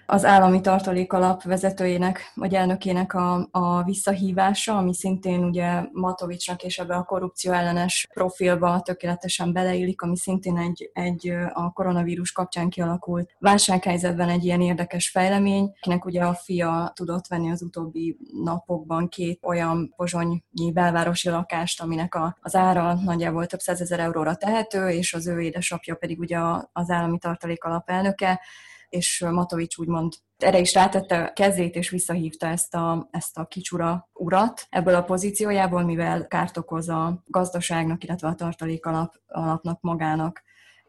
[0.05, 1.11] az állami tartalék
[1.43, 8.07] vezetőjének, vagy elnökének a, a visszahívása, ami szintén ugye Matovicsnak és ebbe a korrupció ellenes
[8.13, 15.09] profilba tökéletesen beleillik, ami szintén egy, egy a koronavírus kapcsán kialakult válsághelyzetben egy ilyen érdekes
[15.09, 21.81] fejlemény, akinek ugye a fia tudott venni az utóbbi napokban két olyan pozsonyi belvárosi lakást,
[21.81, 26.37] aminek a, az ára nagyjából több százezer euróra tehető, és az ő édesapja pedig ugye
[26.73, 28.41] az állami tartalék elnöke,
[28.93, 34.65] és Matovics úgymond erre is rátette kezét, és visszahívta ezt a, ezt a kicsura urat
[34.69, 40.43] ebből a pozíciójából, mivel kárt okoz a gazdaságnak, illetve a tartalék alap, alapnak magának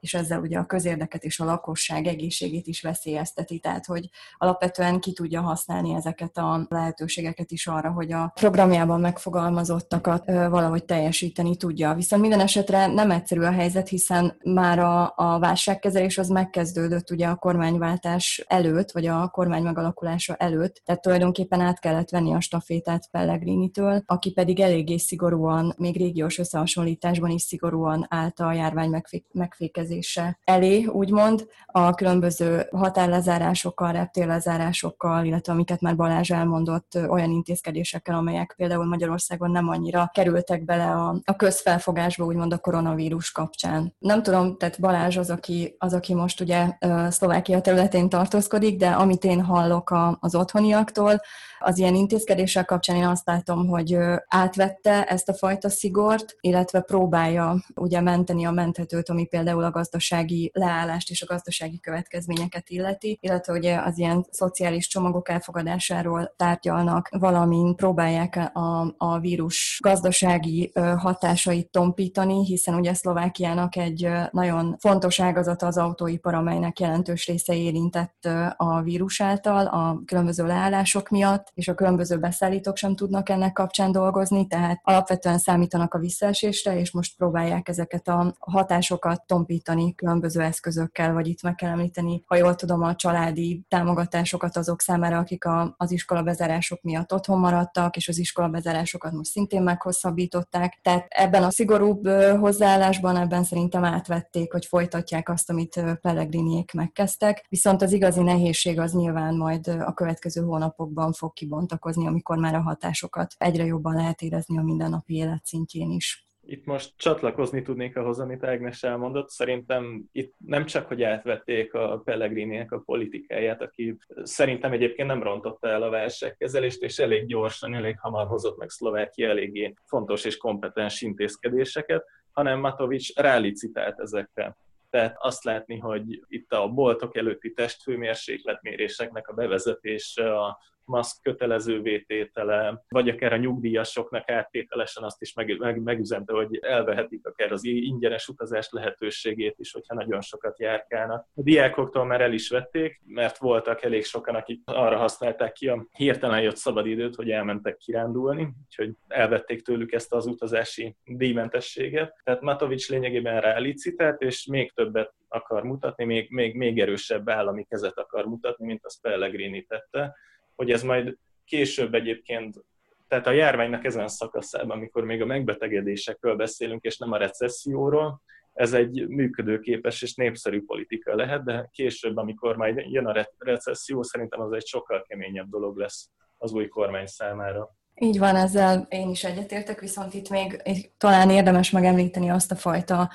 [0.04, 5.12] és ezzel ugye a közérdeket és a lakosság egészségét is veszélyezteti, tehát hogy alapvetően ki
[5.12, 11.94] tudja használni ezeket a lehetőségeket is arra, hogy a programjában megfogalmazottakat valahogy teljesíteni tudja.
[11.94, 17.26] Viszont minden esetre nem egyszerű a helyzet, hiszen már a, a válságkezelés az megkezdődött ugye
[17.26, 23.10] a kormányváltás előtt, vagy a kormány megalakulása előtt, tehát tulajdonképpen át kellett venni a stafétát
[23.10, 30.38] Pellegrini-től, aki pedig eléggé szigorúan, még régiós összehasonlításban is szigorúan állt a járvány megfékezésére rendelkezése
[30.44, 38.84] elé, úgymond, a különböző határlezárásokkal, reptérlezárásokkal, illetve amiket már Balázs elmondott, olyan intézkedésekkel, amelyek például
[38.84, 43.94] Magyarországon nem annyira kerültek bele a, a közfelfogásba, úgymond a koronavírus kapcsán.
[43.98, 46.70] Nem tudom, tehát Balázs az, aki, az, aki most ugye
[47.08, 51.20] Szlovákia területén tartózkodik, de amit én hallok a, az otthoniaktól,
[51.64, 53.98] az ilyen intézkedések kapcsán én azt látom, hogy
[54.28, 60.50] átvette ezt a fajta szigort, illetve próbálja ugye menteni a menthetőt, ami például a gazdasági
[60.54, 67.76] leállást és a gazdasági következményeket illeti, illetve ugye az ilyen szociális csomagok elfogadásáról tárgyalnak, valamint
[67.76, 75.78] próbálják a, a vírus gazdasági hatásait tompítani, hiszen ugye Szlovákiának egy nagyon fontos ágazata az
[75.78, 82.18] autóipar, amelynek jelentős része érintett a vírus által, a különböző leállások miatt, és a különböző
[82.18, 88.08] beszállítók sem tudnak ennek kapcsán dolgozni, tehát alapvetően számítanak a visszaesésre, és most próbálják ezeket
[88.08, 93.64] a hatásokat tompítani különböző eszközökkel, vagy itt meg kell említeni, ha jól tudom, a családi
[93.68, 99.12] támogatásokat azok számára, akik a, az iskola bezárások miatt otthon maradtak, és az iskola bezárásokat
[99.12, 100.78] most szintén meghosszabbították.
[100.82, 107.44] Tehát ebben a szigorúbb hozzáállásban ebben szerintem átvették, hogy folytatják azt, amit Pellegriniék megkezdtek.
[107.48, 112.60] Viszont az igazi nehézség az nyilván majd a következő hónapokban fog kibontakozni, amikor már a
[112.60, 116.28] hatásokat egyre jobban lehet érezni a mindennapi élet szintjén is.
[116.46, 119.28] Itt most csatlakozni tudnék ahhoz, amit Ágnes elmondott.
[119.28, 125.68] Szerintem itt nem csak, hogy átvették a pellegrini a politikáját, aki szerintem egyébként nem rontotta
[125.68, 131.00] el a válságkezelést, és elég gyorsan, elég hamar hozott meg Szlovákia eléggé fontos és kompetens
[131.00, 134.56] intézkedéseket, hanem Matovics rálicitált ezekre.
[134.90, 142.84] Tehát azt látni, hogy itt a boltok előtti testfőmérsékletméréseknek a bevezetése, a maszk kötelező vététele,
[142.88, 148.28] vagy akár a nyugdíjasoknak áttételesen azt is meg, meg, megüzente, hogy elvehetik akár az ingyenes
[148.28, 151.26] utazás lehetőségét is, hogyha nagyon sokat járkálnak.
[151.34, 155.86] A diákoktól már el is vették, mert voltak elég sokan, akik arra használták ki a
[155.96, 162.20] hirtelen jött szabadidőt, hogy elmentek kirándulni, úgyhogy elvették tőlük ezt az utazási díjmentességet.
[162.24, 167.98] Tehát Matovics lényegében rálicitált, és még többet akar mutatni, még, még, még erősebb állami kezet
[167.98, 170.16] akar mutatni, mint azt Pellegrini tette
[170.56, 172.64] hogy ez majd később egyébként,
[173.08, 178.72] tehát a járványnak ezen szakaszában, amikor még a megbetegedésekről beszélünk, és nem a recesszióról, ez
[178.72, 184.52] egy működőképes és népszerű politika lehet, de később, amikor majd jön a recesszió, szerintem az
[184.52, 187.68] egy sokkal keményebb dolog lesz az új kormány számára.
[187.94, 190.62] Így van, ezzel én is egyetértek, viszont itt még
[190.98, 193.10] talán érdemes megemlíteni azt a fajta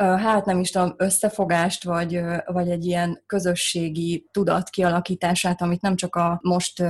[0.00, 6.16] hát nem is tudom, összefogást, vagy, vagy egy ilyen közösségi tudat kialakítását, amit nem csak
[6.16, 6.82] a most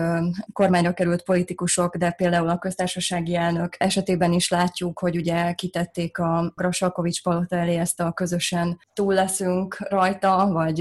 [0.52, 6.52] kormányra került politikusok, de például a köztársasági elnök esetében is látjuk, hogy ugye kitették a
[6.56, 10.78] Grasalkovics palota elé ezt a közösen túl leszünk rajta, vagy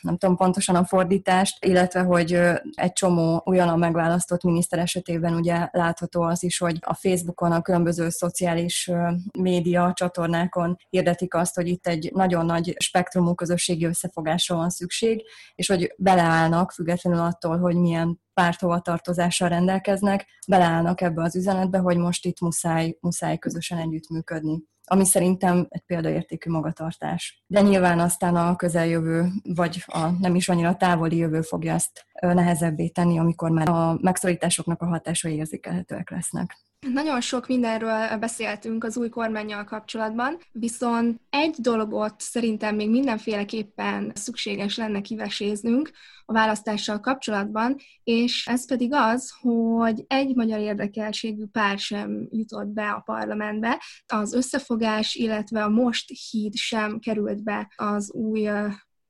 [0.00, 2.32] nem tudom pontosan a fordítást, illetve hogy
[2.74, 8.08] egy csomó a megválasztott miniszter esetében ugye látható az is, hogy a Facebookon, a különböző
[8.08, 8.90] szociális
[9.38, 15.22] média csatornákon hirdetik azt, hogy itt egy nagyon nagy spektrumú közösségi összefogásra van szükség,
[15.54, 22.24] és hogy beleállnak, függetlenül attól, hogy milyen párthovatartozással rendelkeznek, beleállnak ebbe az üzenetbe, hogy most
[22.24, 27.42] itt muszáj, muszáj közösen együttműködni ami szerintem egy példaértékű magatartás.
[27.46, 32.88] De nyilván aztán a közeljövő, vagy a nem is annyira távoli jövő fogja ezt nehezebbé
[32.88, 36.56] tenni, amikor már a megszorításoknak a hatásai érzékelhetőek lesznek.
[36.86, 44.76] Nagyon sok mindenről beszéltünk az új kormányjal kapcsolatban, viszont egy dologot szerintem még mindenféleképpen szükséges
[44.76, 45.90] lenne kiveséznünk
[46.24, 52.90] a választással kapcsolatban, és ez pedig az, hogy egy magyar érdekeltségű pár sem jutott be
[52.90, 58.48] a parlamentbe, az összefogás, illetve a most híd sem került be az új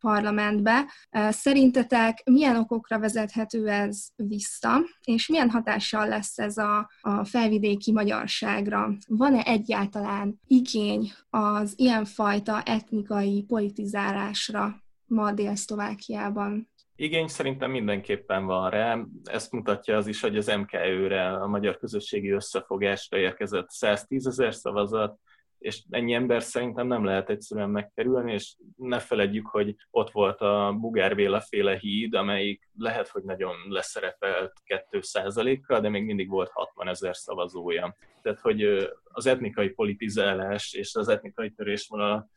[0.00, 0.84] parlamentbe.
[1.28, 8.92] Szerintetek milyen okokra vezethető ez vissza, és milyen hatással lesz ez a, a felvidéki magyarságra?
[9.08, 16.68] Van-e egyáltalán igény az ilyenfajta etnikai politizálásra ma Dél-Szlovákiában?
[16.96, 18.98] Igény szerintem mindenképpen van rá.
[19.24, 25.18] Ezt mutatja az is, hogy az MKÖ-re, a Magyar Közösségi Összefogásra érkezett 110 ezer szavazat,
[25.58, 30.76] és ennyi ember szerintem nem lehet egyszerűen megkerülni, és ne feledjük, hogy ott volt a
[30.80, 34.52] Bugár Béla féle híd, amelyik lehet, hogy nagyon leszerepelt
[34.90, 37.96] 2%-kal, de még mindig volt 60 ezer szavazója.
[38.22, 42.30] Tehát, hogy az etnikai politizálás és az etnikai törésvonal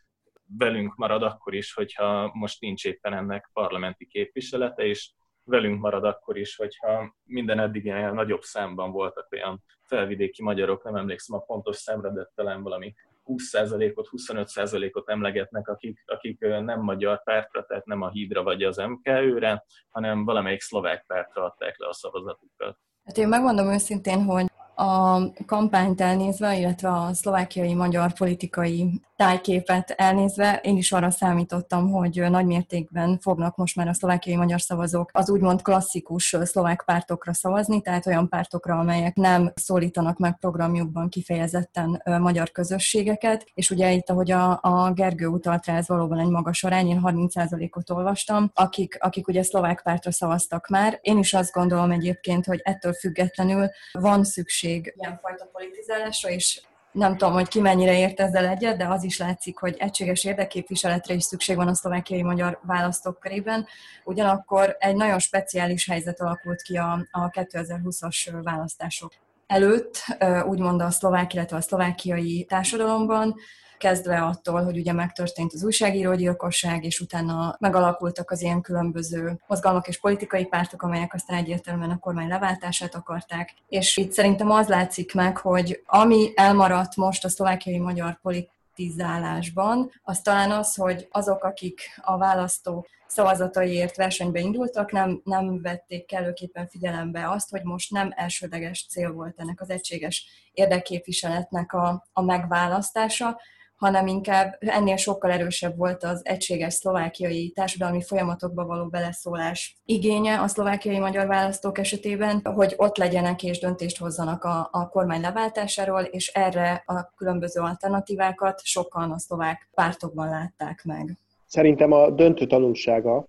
[0.57, 5.11] velünk marad akkor is, hogyha most nincs éppen ennek parlamenti képviselete, és
[5.43, 11.35] velünk marad akkor is, hogyha minden eddig nagyobb számban voltak olyan felvidéki magyarok, nem emlékszem
[11.35, 12.93] a pontos számra, de talán valami
[13.35, 19.65] 20%-ot, 25%-ot emlegetnek, akik, akik nem magyar pártra, tehát nem a Hídra vagy az MKÖ-re,
[19.89, 22.77] hanem valamelyik szlovák pártra adták le a szavazatukat.
[23.03, 30.59] Hát én megmondom őszintén, hogy a kampányt elnézve, illetve a szlovákiai magyar politikai tájképet elnézve,
[30.63, 35.29] én is arra számítottam, hogy nagy mértékben fognak most már a szlovákiai magyar szavazók az
[35.29, 42.51] úgymond klasszikus szlovák pártokra szavazni, tehát olyan pártokra, amelyek nem szólítanak meg programjukban kifejezetten magyar
[42.51, 46.87] közösségeket, és ugye itt, ahogy a, a Gergő utalt rá, ez valóban egy magas arány,
[46.87, 50.99] én 30%-ot olvastam, akik, akik ugye szlovák pártra szavaztak már.
[51.01, 57.33] Én is azt gondolom egyébként, hogy ettől függetlenül van szükség ilyenfajta politizálásra, és nem tudom,
[57.33, 61.55] hogy ki mennyire ért ezzel egyet, de az is látszik, hogy egységes érdekképviseletre is szükség
[61.55, 63.67] van a szlovákiai magyar választók körében.
[64.03, 69.13] Ugyanakkor egy nagyon speciális helyzet alakult ki a, a 2020-as választások
[69.47, 69.97] előtt,
[70.45, 73.35] úgymond a szlovák, illetve a szlovákiai társadalomban,
[73.81, 79.99] kezdve attól, hogy ugye megtörtént az újságírógyilkosság, és utána megalakultak az ilyen különböző mozgalmak és
[79.99, 83.53] politikai pártok, amelyek aztán egyértelműen a kormány leváltását akarták.
[83.67, 90.21] És itt szerintem az látszik meg, hogy ami elmaradt most a szlovákiai magyar politizálásban, az
[90.21, 97.29] talán az, hogy azok, akik a választó szavazataiért versenybe indultak, nem, nem vették kellőképpen figyelembe
[97.29, 103.39] azt, hogy most nem elsődleges cél volt ennek az egységes érdekképviseletnek a, a megválasztása,
[103.81, 110.47] hanem inkább ennél sokkal erősebb volt az egységes szlovákiai társadalmi folyamatokba való beleszólás igénye a
[110.47, 116.27] szlovákiai magyar választók esetében, hogy ott legyenek és döntést hozzanak a, a kormány leváltásáról, és
[116.27, 121.17] erre a különböző alternatívákat sokan a szlovák pártokban látták meg.
[121.45, 123.25] Szerintem a döntő tanulsága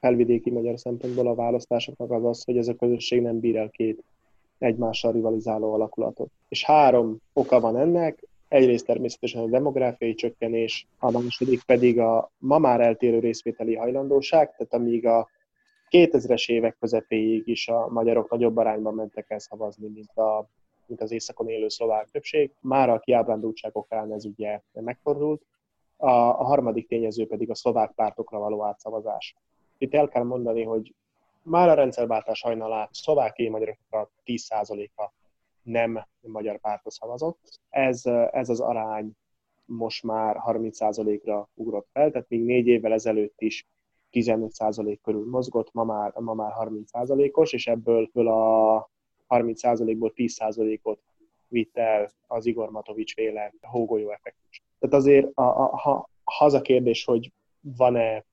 [0.00, 4.04] felvidéki magyar szempontból a választásoknak az az, hogy ez a közösség nem bír el két
[4.58, 6.30] egymással rivalizáló alakulatot.
[6.48, 8.25] És három oka van ennek.
[8.48, 14.74] Egyrészt természetesen a demográfiai csökkenés, a második pedig a ma már eltérő részvételi hajlandóság, tehát
[14.74, 15.28] amíg a
[15.90, 20.48] 2000-es évek közepéig is a magyarok nagyobb arányban mentek el szavazni, mint, a,
[20.86, 22.50] mint az északon élő szlovák többség.
[22.60, 25.42] Már a kiábrándultság okán ez ugye megfordult.
[25.96, 29.36] A, a harmadik tényező pedig a szlovák pártokra való átszavazás.
[29.78, 30.94] Itt el kell mondani, hogy
[31.42, 35.10] már a rendszerváltás hajnalát szlovákiai magyaroknak a 10%-a
[35.66, 37.60] nem magyar pártra szavazott.
[37.68, 39.12] Ez, ez az arány
[39.64, 43.66] most már 30%-ra ugrott fel, tehát még négy évvel ezelőtt is
[44.12, 48.90] 15% körül mozgott, ma már, ma már 30%-os, és ebből a
[49.28, 51.00] 30%-ból 10%-ot
[51.48, 54.62] vitt el az Igor Matovics féle hógolyó effektus.
[54.78, 58.24] Tehát azért a, a, a kérdés, hogy van-e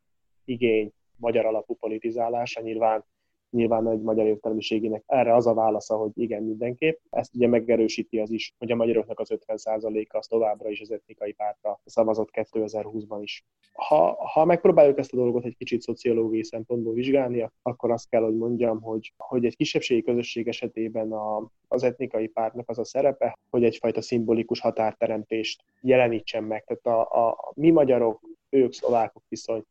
[0.45, 3.05] igény magyar alapú politizálásra, nyilván
[3.53, 6.97] nyilván egy magyar értelmiségének erre az a válasza, hogy igen, mindenképp.
[7.09, 11.31] Ezt ugye megerősíti az is, hogy a magyaroknak az 50%-a az továbbra is az etnikai
[11.31, 13.45] pártra szavazott 2020-ban is.
[13.73, 18.35] Ha, ha megpróbáljuk ezt a dolgot egy kicsit szociológiai szempontból vizsgálni, akkor azt kell, hogy
[18.35, 23.63] mondjam, hogy, hogy egy kisebbségi közösség esetében a, az etnikai pártnak az a szerepe, hogy
[23.63, 26.63] egyfajta szimbolikus határteremtést jelenítsen meg.
[26.63, 29.63] Tehát a, a, a mi magyarok, ők szlovákok viszony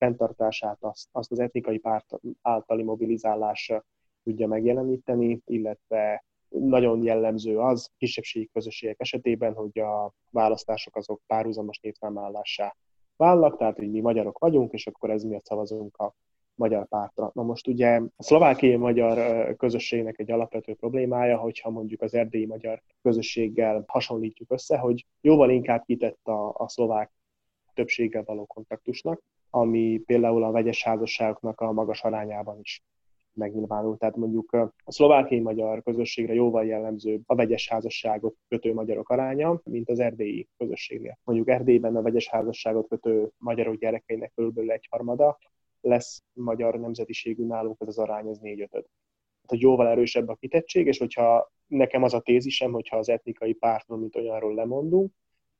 [0.00, 3.84] fenntartását azt, azt az etnikai párt általi mobilizálásra
[4.24, 12.76] tudja megjeleníteni, illetve nagyon jellemző az kisebbségi közösségek esetében, hogy a választások azok párhuzamos névszámlálássá
[13.16, 16.14] válnak, tehát hogy mi magyarok vagyunk, és akkor ez miatt szavazunk a
[16.54, 17.30] magyar pártra.
[17.34, 22.82] Na most ugye a szlovákiai magyar közösségnek egy alapvető problémája, hogyha mondjuk az erdélyi magyar
[23.02, 27.10] közösséggel hasonlítjuk össze, hogy jóval inkább kitett a, a szlovák
[27.74, 32.82] többséggel való kontaktusnak, ami például a vegyes házasságoknak a magas arányában is
[33.32, 33.96] megnyilvánul.
[33.96, 39.88] Tehát mondjuk a szlovákiai magyar közösségre jóval jellemző a vegyes házasságot kötő magyarok aránya, mint
[39.88, 41.18] az erdélyi közösségnél.
[41.24, 45.38] Mondjuk Erdélyben a vegyes házasságot kötő magyarok gyerekeinek körülbelül egy harmada,
[45.80, 48.84] lesz magyar nemzetiségű nálunk ez az arány, ez négy ötöd.
[49.32, 53.52] Tehát, hogy jóval erősebb a kitettség, és hogyha nekem az a tézisem, hogyha az etnikai
[53.52, 55.12] pártról, mint olyanról lemondunk,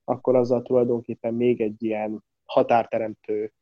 [0.04, 3.52] akkor azzal tulajdonképpen még egy ilyen határteremtő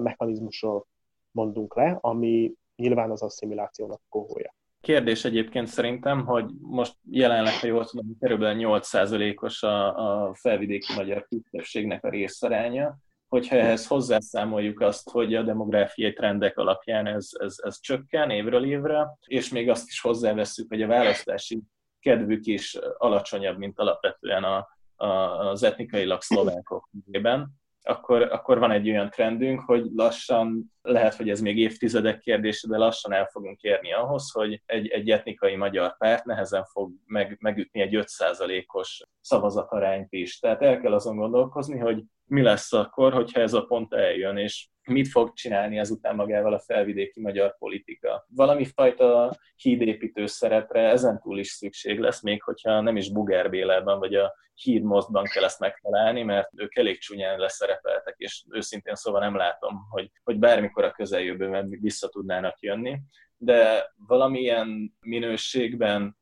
[0.00, 0.86] mechanizmusról
[1.30, 4.54] mondunk le, ami nyilván az asszimilációnak kohója.
[4.80, 11.26] Kérdés egyébként szerintem, hogy most jelenleg, ha jól tudom, körülbelül 8%-os a, a felvidéki magyar
[11.28, 12.96] kisebbségnek a részaránya,
[13.28, 19.16] hogyha ehhez hozzászámoljuk azt, hogy a demográfiai trendek alapján ez, ez, ez csökken évről évre,
[19.26, 21.62] és még azt is hozzáveszünk, hogy a választási
[22.00, 25.06] kedvük is alacsonyabb, mint alapvetően a, a,
[25.48, 31.40] az etnikailag szlovákok művében, akkor, akkor van egy olyan trendünk, hogy lassan, lehet, hogy ez
[31.40, 36.24] még évtizedek kérdése, de lassan el fogunk érni ahhoz, hogy egy, egy etnikai magyar párt
[36.24, 40.38] nehezen fog meg, megütni egy 5%-os szavazatarányt is.
[40.38, 44.68] Tehát el kell azon gondolkozni, hogy mi lesz akkor, hogyha ez a pont eljön, és
[44.82, 48.26] mit fog csinálni ezután magával a felvidéki magyar politika.
[48.28, 54.14] Valami fajta hídépítő szerepre ezentúl is szükség lesz, még hogyha nem is Bugár Bélában vagy
[54.14, 59.74] a hídmozdban kell ezt megtalálni, mert ők elég csúnyán leszerepeltek, és őszintén szóval nem látom,
[59.90, 63.00] hogy, hogy bármikor a közeljövőben vissza tudnának jönni,
[63.36, 66.16] de valamilyen minőségben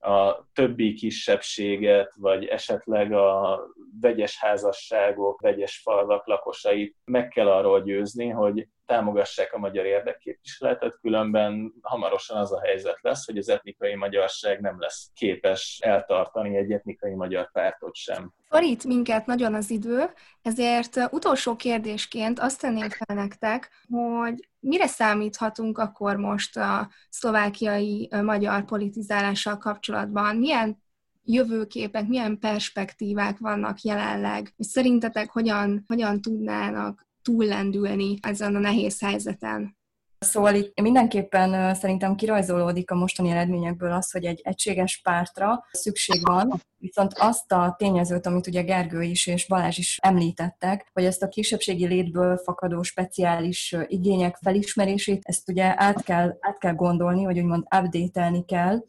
[0.00, 3.60] a többi kisebbséget, vagy esetleg a
[4.00, 11.72] vegyes házasságok, vegyes falvak lakosait meg kell arról győzni, hogy támogassák a magyar érdekképviseletet, különben
[11.82, 17.14] hamarosan az a helyzet lesz, hogy az etnikai magyarság nem lesz képes eltartani egy etnikai
[17.14, 18.32] magyar pártot sem.
[18.50, 20.10] Szorít minket nagyon az idő,
[20.42, 28.64] ezért utolsó kérdésként azt tenném fel nektek, hogy mire számíthatunk akkor most a szlovákiai magyar
[28.64, 30.36] politizálással kapcsolatban?
[30.36, 30.84] Milyen
[31.24, 39.76] jövőképek, milyen perspektívák vannak jelenleg, és szerintetek hogyan, hogyan tudnának túllendülni ezen a nehéz helyzeten?
[40.18, 46.60] Szóval itt mindenképpen szerintem kirajzolódik a mostani eredményekből az, hogy egy egységes pártra szükség van,
[46.78, 51.28] viszont azt a tényezőt, amit ugye Gergő is és Balázs is említettek, hogy ezt a
[51.28, 57.62] kisebbségi létből fakadó speciális igények felismerését, ezt ugye át kell, át kell gondolni, vagy úgymond
[57.62, 58.84] update kell,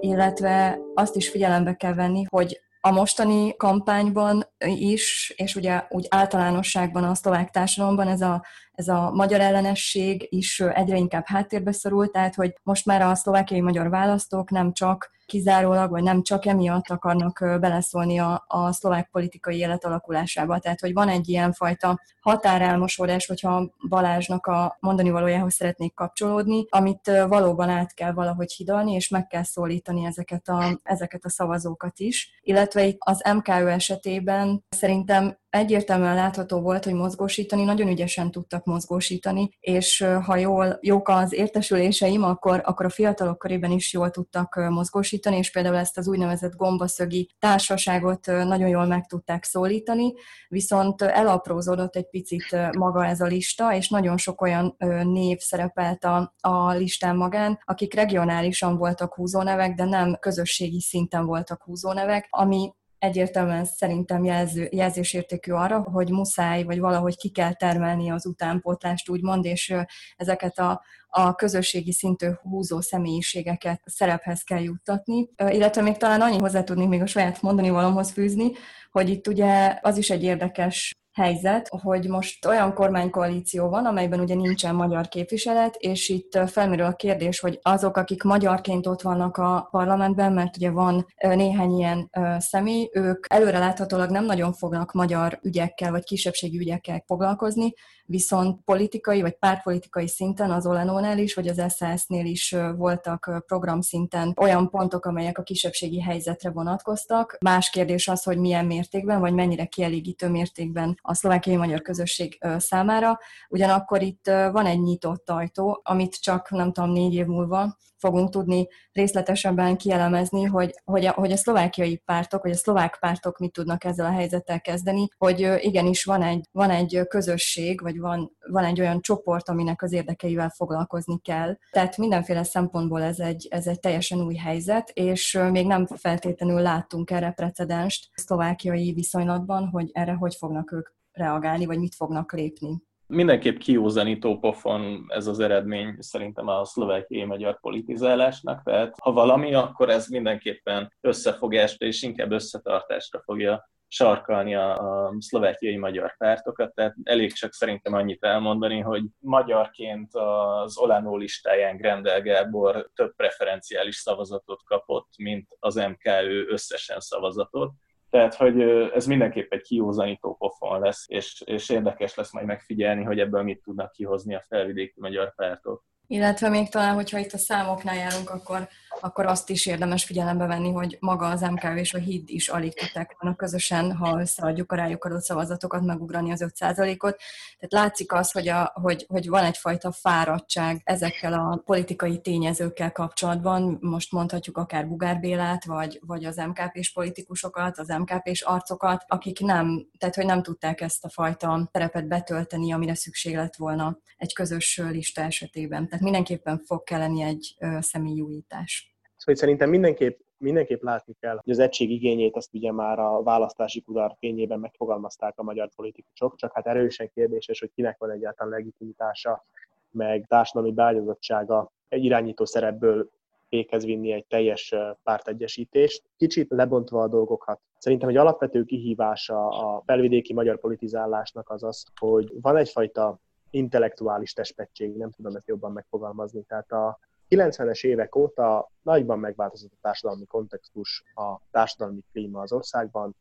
[0.00, 7.04] illetve azt is figyelembe kell venni, hogy a mostani kampányban is, és ugye úgy általánosságban
[7.04, 12.34] a szlovák társadalomban ez a ez a magyar ellenesség is egyre inkább háttérbe szorult, tehát
[12.34, 17.44] hogy most már a szlovákiai magyar választók nem csak kizárólag, vagy nem csak emiatt akarnak
[17.60, 20.58] beleszólni a, a szlovák politikai élet alakulásába.
[20.58, 27.10] Tehát, hogy van egy ilyen fajta határelmosódás, hogyha Balázsnak a mondani valójához szeretnék kapcsolódni, amit
[27.28, 32.40] valóban át kell valahogy hidalni, és meg kell szólítani ezeket a, ezeket a szavazókat is.
[32.40, 39.50] Illetve itt az MKÖ esetében szerintem egyértelműen látható volt, hogy mozgósítani, nagyon ügyesen tudtak mozgósítani,
[39.60, 45.36] és ha jól, jók az értesüléseim, akkor, akkor a fiatalok körében is jól tudtak mozgósítani,
[45.36, 50.12] és például ezt az úgynevezett gombaszögi társaságot nagyon jól meg tudták szólítani,
[50.48, 56.34] viszont elaprózódott egy picit maga ez a lista, és nagyon sok olyan név szerepelt a,
[56.40, 63.64] a listán magán, akik regionálisan voltak húzónevek, de nem közösségi szinten voltak húzónevek, ami egyértelműen
[63.64, 69.74] szerintem jelző, jelzésértékű arra, hogy muszáj, vagy valahogy ki kell termelni az utánpótlást, úgymond, és
[70.16, 75.28] ezeket a, a közösségi szintű húzó személyiségeket szerephez kell juttatni.
[75.48, 78.52] Illetve még talán annyi hozzá tudnék még a saját mondani valomhoz fűzni,
[78.90, 84.34] hogy itt ugye az is egy érdekes helyzet, hogy most olyan kormánykoalíció van, amelyben ugye
[84.34, 89.68] nincsen magyar képviselet, és itt felmerül a kérdés, hogy azok, akik magyarként ott vannak a
[89.70, 96.04] parlamentben, mert ugye van néhány ilyen személy, ők előreláthatólag nem nagyon fognak magyar ügyekkel vagy
[96.04, 97.72] kisebbségi ügyekkel foglalkozni,
[98.08, 104.70] viszont politikai vagy pártpolitikai szinten az Olenónál is, vagy az SZSZ-nél is voltak programszinten olyan
[104.70, 107.36] pontok, amelyek a kisebbségi helyzetre vonatkoztak.
[107.40, 113.18] Más kérdés az, hogy milyen mértékben, vagy mennyire kielégítő mértékben a szlovákiai magyar közösség számára.
[113.48, 118.68] Ugyanakkor itt van egy nyitott ajtó, amit csak nem tudom, négy év múlva fogunk tudni
[118.92, 123.84] részletesebben kielemezni, hogy, hogy, a, hogy a szlovákiai pártok, vagy a szlovák pártok mit tudnak
[123.84, 128.80] ezzel a helyzettel kezdeni, hogy igenis van egy, van egy közösség, vagy van, van egy
[128.80, 131.56] olyan csoport, aminek az érdekeivel foglalkozni kell.
[131.70, 137.10] Tehát mindenféle szempontból ez egy, ez egy teljesen új helyzet, és még nem feltétlenül láttunk
[137.10, 142.82] erre precedenst szlovákiai viszonylatban, hogy erre hogy fognak ők reagálni, vagy mit fognak lépni.
[143.08, 149.90] Mindenképp kiúzanító pofon ez az eredmény szerintem a szlovákiai magyar politizálásnak, tehát ha valami, akkor
[149.90, 157.32] ez mindenképpen összefogást és inkább összetartásra fogja sarkalni a, a szlovákiai magyar pártokat, tehát elég
[157.32, 165.08] csak szerintem annyit elmondani, hogy magyarként az Olánó listáján Grendel Gábor több preferenciális szavazatot kapott,
[165.18, 167.70] mint az MKÖ összesen szavazatot,
[168.16, 168.60] tehát, hogy
[168.94, 173.62] ez mindenképp egy kiózanító pofon lesz, és, és érdekes lesz majd megfigyelni, hogy ebből mit
[173.62, 175.84] tudnak kihozni a felvidéki magyar pártok.
[176.06, 178.68] Illetve még talán, hogyha itt a számoknál járunk, akkor,
[179.00, 182.74] akkor azt is érdemes figyelembe venni, hogy maga az MKV és a HID is alig
[182.74, 187.16] tudták volna közösen, ha összeadjuk a rájuk adott szavazatokat, megugrani az 5%-ot.
[187.58, 193.78] Tehát látszik az, hogy, a, hogy, hogy van egyfajta fáradtság ezekkel a politikai tényezőkkel kapcsolatban.
[193.80, 199.86] Most mondhatjuk akár Bugár Bélát, vagy, vagy az MKP-s politikusokat, az MKP-s arcokat, akik nem,
[199.98, 204.80] tehát hogy nem tudták ezt a fajta terepet betölteni, amire szükség lett volna egy közös
[204.90, 208.95] lista esetében tehát mindenképpen fog kelleni egy személyújítás.
[209.16, 213.80] Szóval szerintem mindenképp mindenképp látni kell, hogy az egység igényét azt ugye már a választási
[213.80, 219.44] kudarc fényében megfogalmazták a magyar politikusok, csak hát erősen kérdéses, hogy kinek van egyáltalán legitimitása,
[219.90, 223.10] meg társadalmi beágyazottsága egy irányító szerepből
[223.48, 226.02] véghez vinni egy teljes pártegyesítést.
[226.16, 227.60] Kicsit lebontva a dolgokat.
[227.78, 233.18] Szerintem egy alapvető kihívása a felvidéki magyar politizálásnak az az, hogy van egyfajta
[233.50, 236.42] intellektuális testpettség, nem tudom ezt jobban megfogalmazni.
[236.42, 236.98] Tehát a
[237.28, 243.16] 90-es évek óta nagyban megváltozott a társadalmi kontextus, a társadalmi klíma az országban.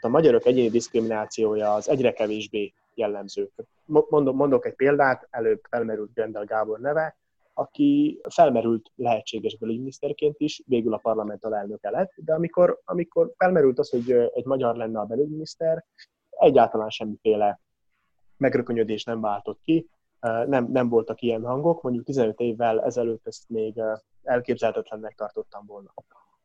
[0.00, 3.50] A magyarok egyéni diszkriminációja az egyre kevésbé jellemző.
[3.86, 7.16] Mondok, egy példát, előbb felmerült Grendel Gábor neve,
[7.54, 13.90] aki felmerült lehetséges belügyminiszterként is, végül a parlament alelnöke lett, de amikor, amikor felmerült az,
[13.90, 15.84] hogy egy magyar lenne a belügyminiszter,
[16.30, 17.60] egyáltalán semmiféle
[18.36, 19.88] megrökönyödés nem váltott ki,
[20.20, 23.82] nem, nem voltak ilyen hangok, mondjuk 15 évvel ezelőtt ezt még
[24.22, 25.92] elképzelhetetlennek tartottam volna.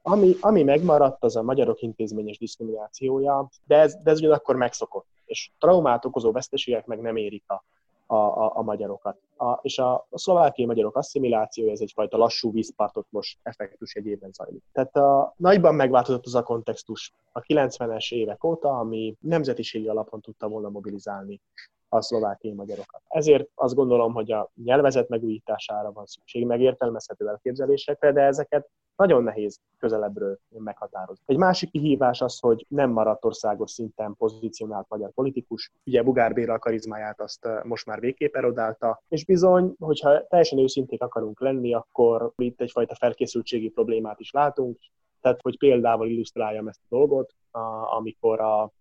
[0.01, 5.51] Ami, ami megmaradt, az a magyarok intézményes diszkriminációja, de ez, de ez ugyanakkor megszokott, és
[5.59, 7.63] traumát okozó veszteségek meg nem érik a
[8.05, 9.17] a, a, a magyarokat.
[9.37, 14.63] A, és a, a szlovákiai magyarok asszimilációja ez egyfajta lassú vízpartot most effektus egyében zajlik.
[14.71, 20.47] Tehát a, nagyban megváltozott az a kontextus a 90-es évek óta, ami nemzetiségi alapon tudta
[20.47, 21.41] volna mobilizálni
[21.93, 23.01] a szlovákiai magyarokat.
[23.07, 29.59] Ezért azt gondolom, hogy a nyelvezet megújítására van szükség, megértelmezhető elképzelésekre, de ezeket nagyon nehéz
[29.79, 31.23] közelebbről meghatározni.
[31.27, 35.71] Egy másik kihívás az, hogy nem maradt országos szinten pozícionált magyar politikus.
[35.85, 41.41] Ugye Bugár Béla karizmáját azt most már végképp erodálta, és bizony, hogyha teljesen őszinték akarunk
[41.41, 44.77] lenni, akkor itt egyfajta felkészültségi problémát is látunk,
[45.21, 47.35] tehát hogy példával illusztráljam ezt a dolgot,
[47.97, 48.71] amikor a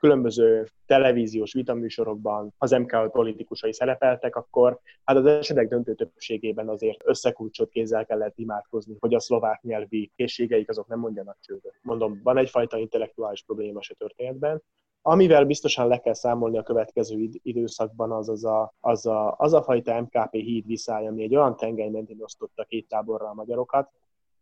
[0.00, 7.70] különböző televíziós vitaműsorokban az MKO politikusai szerepeltek, akkor hát az esetek döntő többségében azért összekulcsot
[7.70, 11.78] kézzel kellett imádkozni, hogy a szlovák nyelvi készségeik azok nem mondjanak csődöt.
[11.82, 14.62] Mondom, van egyfajta intellektuális probléma a történetben,
[15.02, 19.62] Amivel biztosan le kell számolni a következő időszakban, az, az, a, az, a, az a
[19.62, 23.90] fajta MKP híd viszály, ami egy olyan tengely mentén osztotta két táborra a magyarokat,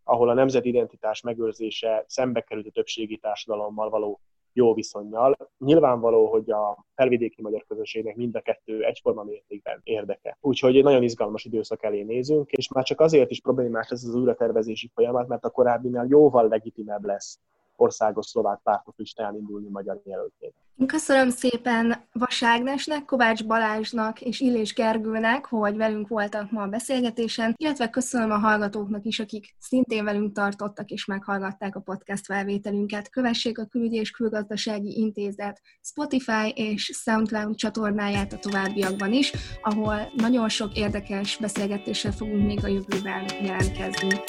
[0.04, 4.20] ahol a nemzeti identitás megőrzése szembe került a többségi társadalommal való
[4.52, 5.36] jó viszonyjal.
[5.58, 10.38] Nyilvánvaló, hogy a felvidéki magyar közösségnek mind a kettő egyforma mértékben érdeke.
[10.40, 14.14] Úgyhogy egy nagyon izgalmas időszak elé nézünk, és már csak azért is problémás ez az
[14.14, 17.38] újratervezési folyamat, mert a korábbinál jóval legitimebb lesz
[17.80, 20.54] országos szlovák pártok listáján indulni magyar jelöltként.
[20.86, 27.54] Köszönöm szépen Vas Ágnesnek, Kovács Balázsnak és Illés Gergőnek, hogy velünk voltak ma a beszélgetésen,
[27.56, 33.10] illetve köszönöm a hallgatóknak is, akik szintén velünk tartottak és meghallgatták a podcast felvételünket.
[33.10, 40.48] Kövessék a Külügyi és Külgazdasági Intézet Spotify és SoundCloud csatornáját a továbbiakban is, ahol nagyon
[40.48, 44.20] sok érdekes beszélgetéssel fogunk még a jövőben jelentkezni.